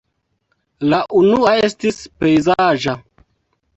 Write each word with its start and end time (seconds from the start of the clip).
La 0.93 1.01
unua 1.21 1.53
estis 1.67 1.99
pejzaĝa. 2.23 2.97